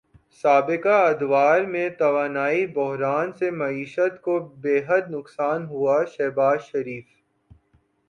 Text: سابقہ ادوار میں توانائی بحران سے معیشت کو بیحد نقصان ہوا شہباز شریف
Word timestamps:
سابقہ 0.43 0.95
ادوار 1.09 1.61
میں 1.63 1.89
توانائی 1.99 2.65
بحران 2.67 3.31
سے 3.33 3.51
معیشت 3.51 4.21
کو 4.21 4.39
بیحد 4.61 5.11
نقصان 5.11 5.65
ہوا 5.65 6.03
شہباز 6.07 6.61
شریف 6.61 7.05